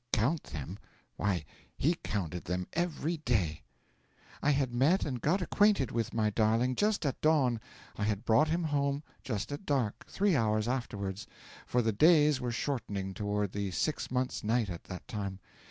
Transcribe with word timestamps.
Count 0.13 0.41
them? 0.45 0.79
Why, 1.15 1.45
he 1.77 1.93
counted 2.03 2.45
them 2.45 2.65
every 2.73 3.17
day! 3.17 3.61
'I 4.41 4.49
had 4.49 4.73
met 4.73 5.05
and 5.05 5.21
got 5.21 5.43
acquainted 5.43 5.91
with 5.91 6.11
my 6.11 6.31
darling 6.31 6.73
just 6.73 7.05
at 7.05 7.21
dawn; 7.21 7.59
I 7.97 8.05
had 8.05 8.25
brought 8.25 8.47
him 8.47 8.63
home 8.63 9.03
just 9.23 9.51
at 9.51 9.63
dark, 9.63 10.07
three 10.07 10.35
hours 10.35 10.67
afterwards 10.67 11.27
for 11.67 11.83
the 11.83 11.93
days 11.93 12.41
were 12.41 12.51
shortening 12.51 13.13
toward 13.13 13.51
the 13.51 13.69
six 13.69 14.09
months' 14.09 14.43
night 14.43 14.71
at 14.71 14.85
that 14.85 15.07
time. 15.07 15.37